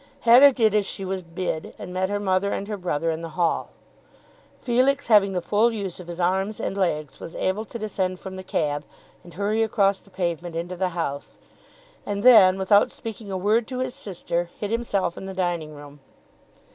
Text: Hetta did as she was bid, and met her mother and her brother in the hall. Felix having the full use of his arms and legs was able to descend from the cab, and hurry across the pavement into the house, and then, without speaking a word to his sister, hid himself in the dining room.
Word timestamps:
Hetta 0.21 0.51
did 0.51 0.73
as 0.73 0.87
she 0.87 1.05
was 1.05 1.21
bid, 1.21 1.75
and 1.77 1.93
met 1.93 2.09
her 2.09 2.19
mother 2.19 2.51
and 2.51 2.67
her 2.67 2.75
brother 2.75 3.11
in 3.11 3.21
the 3.21 3.29
hall. 3.37 3.69
Felix 4.59 5.05
having 5.05 5.33
the 5.33 5.43
full 5.43 5.71
use 5.71 5.99
of 5.99 6.07
his 6.07 6.19
arms 6.19 6.59
and 6.59 6.75
legs 6.75 7.19
was 7.19 7.35
able 7.35 7.65
to 7.65 7.77
descend 7.77 8.19
from 8.19 8.35
the 8.35 8.41
cab, 8.41 8.83
and 9.23 9.35
hurry 9.35 9.61
across 9.61 10.01
the 10.01 10.09
pavement 10.09 10.55
into 10.55 10.75
the 10.75 10.89
house, 10.97 11.37
and 12.03 12.23
then, 12.23 12.57
without 12.57 12.89
speaking 12.89 13.29
a 13.29 13.37
word 13.37 13.67
to 13.67 13.77
his 13.77 13.93
sister, 13.93 14.49
hid 14.59 14.71
himself 14.71 15.19
in 15.19 15.27
the 15.27 15.35
dining 15.35 15.75
room. 15.75 15.99